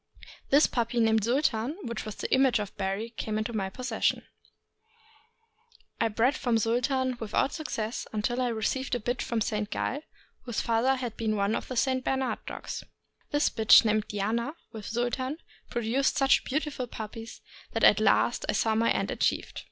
This 0.49 0.65
puppy, 0.65 0.99
named 0.99 1.23
Sultan, 1.23 1.77
which 1.83 2.05
was 2.05 2.15
the 2.15 2.33
image 2.33 2.57
of 2.57 2.75
Barry, 2.75 3.11
came 3.11 3.37
into 3.37 3.53
my 3.53 3.69
possession. 3.69 4.23
I 5.99 6.07
bred 6.07 6.35
from 6.35 6.57
Sultan 6.57 7.17
without 7.19 7.53
success 7.53 8.07
until 8.11 8.41
I 8.41 8.47
received 8.47 8.95
a 8.95 8.99
bitch 8.99 9.21
from 9.21 9.41
Saint 9.41 9.69
Galles 9.69 10.01
whose 10.45 10.59
father 10.59 10.95
had 10.95 11.15
been 11.17 11.35
one 11.35 11.53
of 11.53 11.67
the 11.67 11.77
St. 11.77 12.03
Bernard 12.03 12.39
dogs. 12.47 12.83
This 13.29 13.51
bitch, 13.51 13.85
named 13.85 14.07
Diana, 14.07 14.55
with 14.71 14.87
Sultan, 14.87 15.37
produced 15.69 16.17
such 16.17 16.45
beautiful 16.45 16.87
puppies 16.87 17.41
that 17.73 17.83
at 17.83 17.99
last 17.99 18.43
I 18.49 18.53
saw 18.53 18.73
my 18.73 18.89
end 18.89 19.11
achieved. 19.11 19.59